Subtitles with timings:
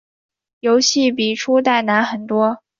[0.61, 2.63] 游戏比初代难很多。